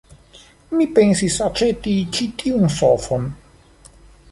Mi 0.79 0.87
pensis 0.99 1.35
aĉeti 1.49 1.95
ĉi 2.17 2.29
tiun 2.41 2.67
sofon. 2.79 3.31